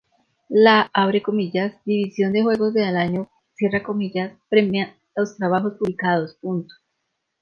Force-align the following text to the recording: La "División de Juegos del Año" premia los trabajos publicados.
La 0.49 0.89
"División 1.85 2.33
de 2.33 2.41
Juegos 2.41 2.73
del 2.73 2.97
Año" 2.97 3.29
premia 4.49 4.97
los 5.15 5.37
trabajos 5.37 5.73
publicados. 5.77 6.39